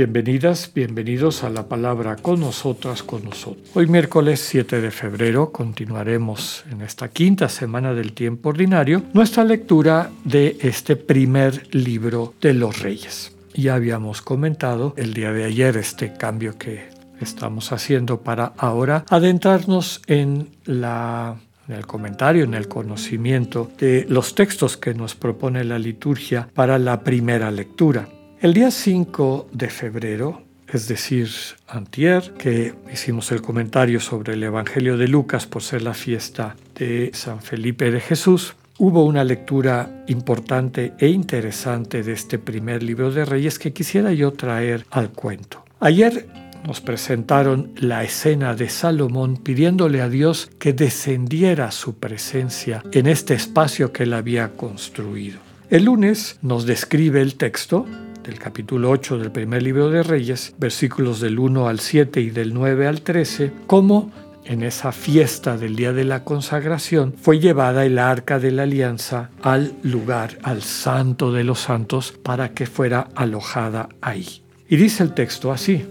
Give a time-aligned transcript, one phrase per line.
[0.00, 3.68] Bienvenidas, bienvenidos a la palabra con nosotras, con nosotros.
[3.74, 10.10] Hoy miércoles 7 de febrero continuaremos en esta quinta semana del tiempo ordinario nuestra lectura
[10.24, 13.36] de este primer libro de los reyes.
[13.52, 16.88] Ya habíamos comentado el día de ayer este cambio que
[17.20, 24.78] estamos haciendo para ahora adentrarnos en en el comentario, en el conocimiento de los textos
[24.78, 28.08] que nos propone la liturgia para la primera lectura.
[28.40, 31.28] El día 5 de febrero, es decir,
[31.68, 37.10] antier, que hicimos el comentario sobre el Evangelio de Lucas por ser la fiesta de
[37.12, 43.26] San Felipe de Jesús, hubo una lectura importante e interesante de este primer libro de
[43.26, 45.62] Reyes que quisiera yo traer al cuento.
[45.78, 46.26] Ayer
[46.66, 53.34] nos presentaron la escena de Salomón pidiéndole a Dios que descendiera su presencia en este
[53.34, 55.40] espacio que él había construido.
[55.68, 57.84] El lunes nos describe el texto
[58.30, 62.54] del capítulo 8 del primer libro de Reyes, versículos del 1 al 7 y del
[62.54, 64.12] 9 al 13, cómo
[64.44, 69.30] en esa fiesta del día de la consagración fue llevada el arca de la alianza
[69.42, 74.42] al lugar, al santo de los santos, para que fuera alojada ahí.
[74.68, 75.84] Y dice el texto así,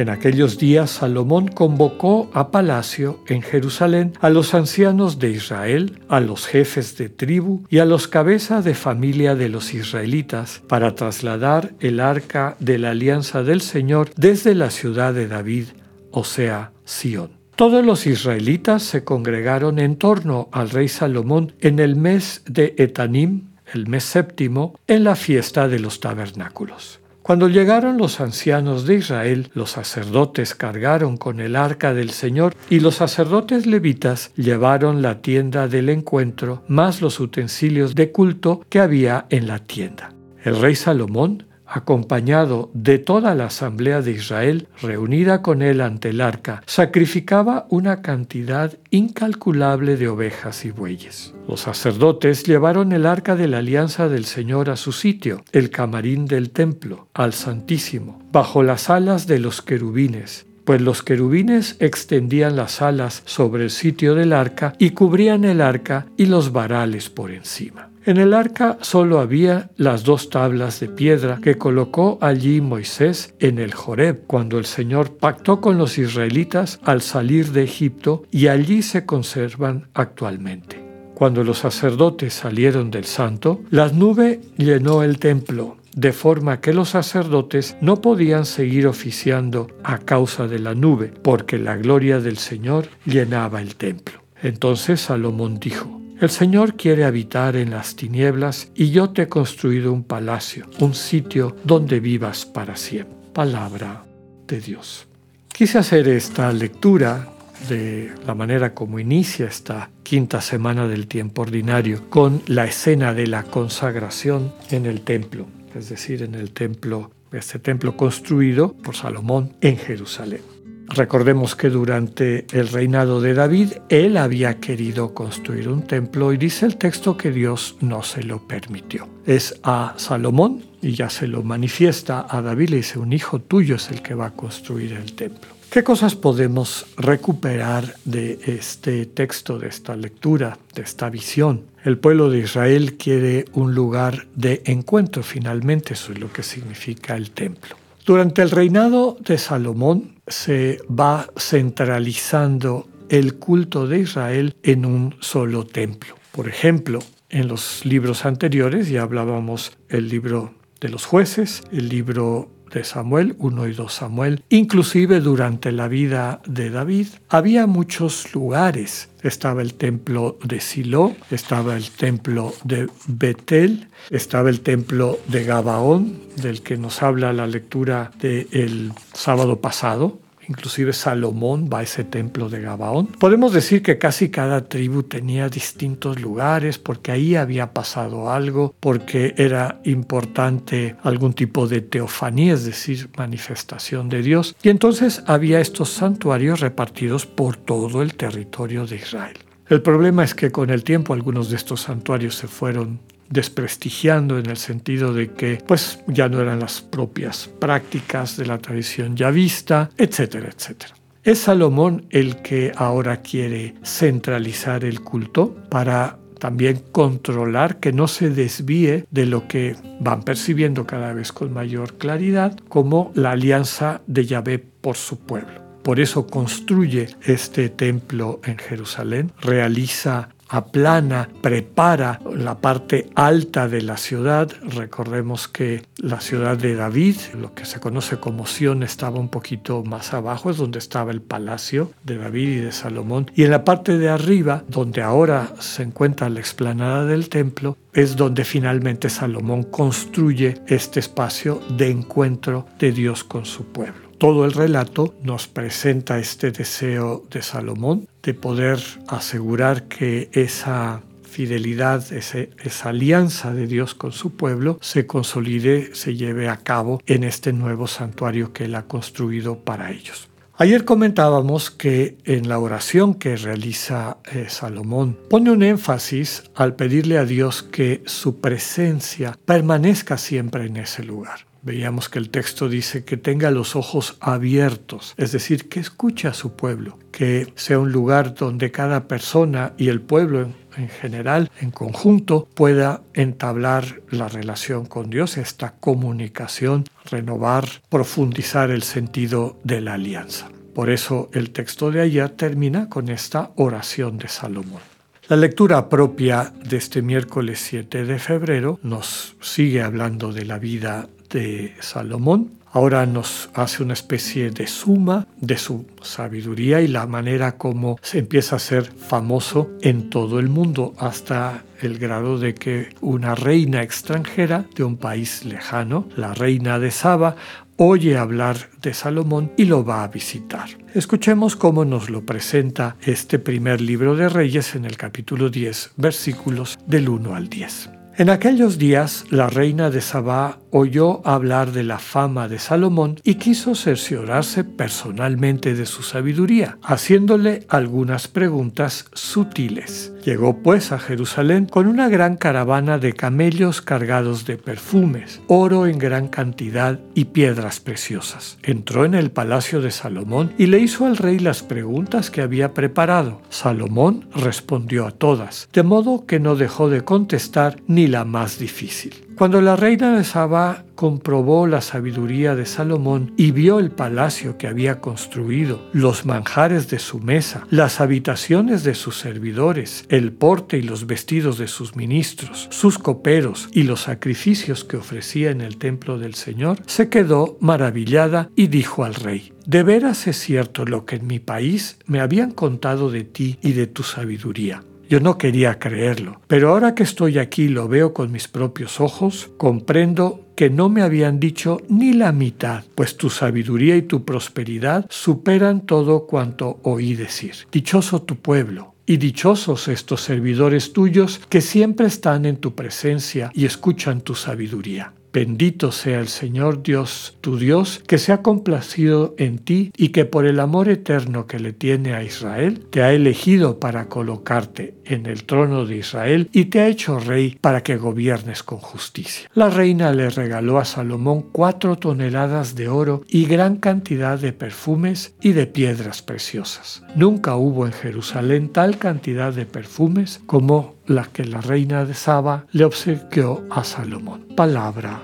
[0.00, 6.20] en aquellos días Salomón convocó a palacio en Jerusalén a los ancianos de Israel, a
[6.20, 11.72] los jefes de tribu y a los cabezas de familia de los israelitas para trasladar
[11.80, 15.66] el arca de la alianza del Señor desde la ciudad de David,
[16.10, 17.30] o sea, Sión.
[17.54, 23.50] Todos los israelitas se congregaron en torno al rey Salomón en el mes de Etanim,
[23.74, 27.00] el mes séptimo, en la fiesta de los tabernáculos.
[27.22, 32.80] Cuando llegaron los ancianos de Israel, los sacerdotes cargaron con el arca del Señor y
[32.80, 39.26] los sacerdotes levitas llevaron la tienda del encuentro más los utensilios de culto que había
[39.28, 40.14] en la tienda.
[40.42, 46.20] El rey Salomón acompañado de toda la asamblea de Israel reunida con él ante el
[46.20, 51.34] arca, sacrificaba una cantidad incalculable de ovejas y bueyes.
[51.48, 56.26] Los sacerdotes llevaron el arca de la alianza del Señor a su sitio, el camarín
[56.26, 62.82] del templo, al Santísimo, bajo las alas de los querubines, pues los querubines extendían las
[62.82, 67.89] alas sobre el sitio del arca y cubrían el arca y los varales por encima.
[68.06, 73.58] En el arca solo había las dos tablas de piedra que colocó allí Moisés en
[73.58, 78.80] el Joreb, cuando el Señor pactó con los israelitas al salir de Egipto y allí
[78.80, 80.82] se conservan actualmente.
[81.14, 86.88] Cuando los sacerdotes salieron del santo, la nube llenó el templo, de forma que los
[86.88, 92.86] sacerdotes no podían seguir oficiando a causa de la nube, porque la gloria del Señor
[93.04, 94.22] llenaba el templo.
[94.42, 99.90] Entonces Salomón dijo, el Señor quiere habitar en las tinieblas y yo te he construido
[99.92, 103.16] un palacio, un sitio donde vivas para siempre.
[103.32, 104.04] Palabra
[104.46, 105.06] de Dios.
[105.48, 107.28] Quise hacer esta lectura
[107.68, 113.26] de la manera como inicia esta quinta semana del tiempo ordinario con la escena de
[113.26, 119.54] la consagración en el templo, es decir, en el templo, este templo construido por Salomón
[119.60, 120.59] en Jerusalén.
[120.92, 126.66] Recordemos que durante el reinado de David, él había querido construir un templo y dice
[126.66, 129.08] el texto que Dios no se lo permitió.
[129.24, 133.76] Es a Salomón y ya se lo manifiesta a David, le dice, un hijo tuyo
[133.76, 135.50] es el que va a construir el templo.
[135.70, 141.66] ¿Qué cosas podemos recuperar de este texto, de esta lectura, de esta visión?
[141.84, 147.14] El pueblo de Israel quiere un lugar de encuentro, finalmente eso es lo que significa
[147.14, 147.76] el templo.
[148.04, 155.66] Durante el reinado de Salomón se va centralizando el culto de Israel en un solo
[155.66, 156.14] templo.
[156.32, 162.50] Por ejemplo, en los libros anteriores ya hablábamos el libro de los jueces, el libro
[162.72, 164.42] de Samuel, 1 y 2 Samuel.
[164.48, 169.08] Inclusive durante la vida de David había muchos lugares.
[169.22, 176.18] Estaba el templo de Silo, estaba el templo de Betel, estaba el templo de Gabaón,
[176.36, 180.18] del que nos habla la lectura del sábado pasado,
[180.50, 183.06] inclusive Salomón va a ese templo de Gabaón.
[183.06, 189.32] Podemos decir que casi cada tribu tenía distintos lugares porque ahí había pasado algo, porque
[189.36, 194.56] era importante algún tipo de teofanía, es decir, manifestación de Dios.
[194.62, 199.38] Y entonces había estos santuarios repartidos por todo el territorio de Israel.
[199.68, 202.98] El problema es que con el tiempo algunos de estos santuarios se fueron
[203.30, 208.58] desprestigiando en el sentido de que pues ya no eran las propias prácticas de la
[208.58, 210.94] tradición ya vista, etcétera, etcétera.
[211.22, 218.30] Es Salomón el que ahora quiere centralizar el culto para también controlar que no se
[218.30, 224.26] desvíe de lo que van percibiendo cada vez con mayor claridad como la alianza de
[224.26, 225.60] Yahvé por su pueblo.
[225.82, 233.96] Por eso construye este templo en Jerusalén, realiza aplana, prepara la parte alta de la
[233.96, 234.50] ciudad.
[234.74, 239.82] Recordemos que la ciudad de David, lo que se conoce como Sión, estaba un poquito
[239.84, 243.30] más abajo, es donde estaba el palacio de David y de Salomón.
[243.34, 248.16] Y en la parte de arriba, donde ahora se encuentra la explanada del templo, es
[248.16, 254.52] donde finalmente Salomón construye este espacio de encuentro de Dios con su pueblo todo el
[254.52, 263.54] relato nos presenta este deseo de Salomón de poder asegurar que esa fidelidad, esa alianza
[263.54, 268.52] de Dios con su pueblo se consolide, se lleve a cabo en este nuevo santuario
[268.52, 270.28] que él ha construido para ellos.
[270.58, 277.16] Ayer comentábamos que en la oración que realiza eh, Salomón pone un énfasis al pedirle
[277.16, 281.49] a Dios que su presencia permanezca siempre en ese lugar.
[281.62, 286.34] Veíamos que el texto dice que tenga los ojos abiertos, es decir, que escuche a
[286.34, 291.70] su pueblo, que sea un lugar donde cada persona y el pueblo en, general, en
[291.70, 299.94] conjunto, pueda entablar la relación con Dios, esta comunicación, renovar, profundizar el sentido de la
[299.94, 300.48] alianza.
[300.74, 304.80] Por eso el texto de ayer termina con esta oración de Salomón.
[305.28, 311.08] La lectura propia de este miércoles 7 de febrero nos sigue hablando de la vida
[311.32, 312.52] de Salomón.
[312.72, 318.20] Ahora nos hace una especie de suma de su sabiduría y la manera como se
[318.20, 323.82] empieza a ser famoso en todo el mundo hasta el grado de que una reina
[323.82, 327.34] extranjera de un país lejano, la reina de Saba,
[327.76, 330.68] oye hablar de Salomón y lo va a visitar.
[330.94, 336.78] Escuchemos cómo nos lo presenta este primer libro de Reyes en el capítulo 10, versículos
[336.86, 337.90] del 1 al 10.
[338.20, 343.34] En aquellos días la reina de Sabá oyó hablar de la fama de Salomón y
[343.34, 350.12] quiso cerciorarse personalmente de su sabiduría, haciéndole algunas preguntas sutiles.
[350.24, 355.98] Llegó pues a Jerusalén con una gran caravana de camellos cargados de perfumes, oro en
[355.98, 358.58] gran cantidad y piedras preciosas.
[358.62, 362.74] Entró en el palacio de Salomón y le hizo al rey las preguntas que había
[362.74, 363.40] preparado.
[363.48, 369.29] Salomón respondió a todas, de modo que no dejó de contestar ni la más difícil.
[369.40, 374.66] Cuando la reina de Saba comprobó la sabiduría de Salomón y vio el palacio que
[374.66, 380.82] había construido, los manjares de su mesa, las habitaciones de sus servidores, el porte y
[380.82, 386.18] los vestidos de sus ministros, sus coperos y los sacrificios que ofrecía en el templo
[386.18, 391.16] del Señor, se quedó maravillada y dijo al rey, de veras es cierto lo que
[391.16, 394.82] en mi país me habían contado de ti y de tu sabiduría.
[395.10, 399.00] Yo no quería creerlo, pero ahora que estoy aquí y lo veo con mis propios
[399.00, 404.24] ojos, comprendo que no me habían dicho ni la mitad, pues tu sabiduría y tu
[404.24, 407.54] prosperidad superan todo cuanto oí decir.
[407.72, 413.64] Dichoso tu pueblo, y dichosos estos servidores tuyos que siempre están en tu presencia y
[413.64, 415.12] escuchan tu sabiduría.
[415.32, 420.24] Bendito sea el Señor Dios, tu Dios, que se ha complacido en ti y que
[420.24, 425.26] por el amor eterno que le tiene a Israel, te ha elegido para colocarte en
[425.26, 429.48] el trono de Israel y te ha hecho rey para que gobiernes con justicia.
[429.54, 435.34] La reina le regaló a Salomón cuatro toneladas de oro y gran cantidad de perfumes
[435.40, 437.02] y de piedras preciosas.
[437.14, 442.66] Nunca hubo en Jerusalén tal cantidad de perfumes como la que la reina de Saba
[442.70, 444.46] le obsequió a Salomón.
[444.56, 445.20] Palabra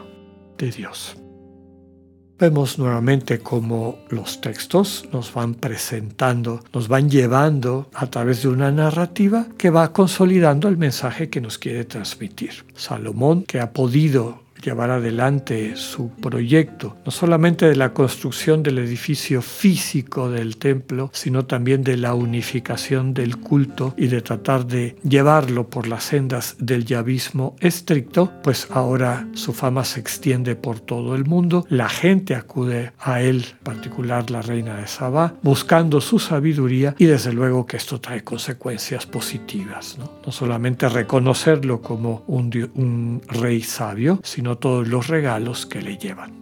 [0.58, 1.16] de Dios.
[2.38, 8.72] Vemos nuevamente cómo los textos nos van presentando, nos van llevando a través de una
[8.72, 12.64] narrativa que va consolidando el mensaje que nos quiere transmitir.
[12.74, 19.40] Salomón, que ha podido llevar adelante su proyecto, no solamente de la construcción del edificio
[19.40, 25.70] físico del templo, sino también de la unificación del culto y de tratar de llevarlo
[25.70, 31.24] por las sendas del yavismo estricto, pues ahora su fama se extiende por todo el
[31.24, 36.96] mundo, la gente acude a él, en particular la reina de Sabá, buscando su sabiduría
[36.98, 43.22] y desde luego que esto trae consecuencias positivas, no, no solamente reconocerlo como un, un
[43.28, 46.32] rey sabio, sino todos los regalos que le llevan.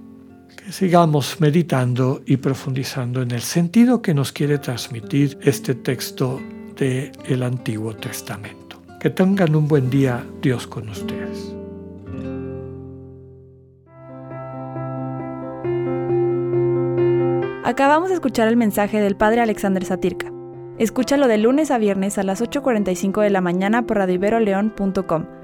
[0.56, 6.40] Que sigamos meditando y profundizando en el sentido que nos quiere transmitir este texto
[6.76, 8.82] del Antiguo Testamento.
[9.00, 11.54] Que tengan un buen día, Dios con ustedes.
[17.64, 20.30] Acabamos de escuchar el mensaje del Padre Alexander Satirka.
[20.78, 25.24] Escúchalo de lunes a viernes a las 8.45 de la mañana por radioiberoleón.com,